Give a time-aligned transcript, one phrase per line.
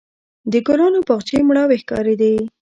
[0.51, 2.33] د ګلانو باغچې مړاوې ښکارېدې.